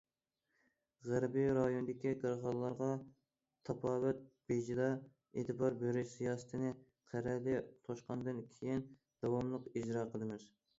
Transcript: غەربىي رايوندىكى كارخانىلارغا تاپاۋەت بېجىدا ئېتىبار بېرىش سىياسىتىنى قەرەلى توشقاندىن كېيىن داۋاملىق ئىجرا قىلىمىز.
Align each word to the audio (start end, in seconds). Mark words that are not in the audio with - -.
غەربىي 1.09 1.49
رايوندىكى 1.57 2.13
كارخانىلارغا 2.23 2.87
تاپاۋەت 3.69 4.25
بېجىدا 4.53 4.89
ئېتىبار 5.43 5.79
بېرىش 5.85 6.15
سىياسىتىنى 6.17 6.73
قەرەلى 7.15 7.55
توشقاندىن 7.75 8.43
كېيىن 8.59 8.85
داۋاملىق 9.27 9.73
ئىجرا 9.77 10.11
قىلىمىز. 10.17 10.53